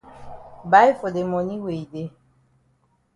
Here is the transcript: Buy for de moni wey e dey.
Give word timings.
Buy 0.71 0.89
for 0.99 1.09
de 1.15 1.23
moni 1.31 1.55
wey 1.63 1.81
e 1.85 1.85
dey. 1.91 2.07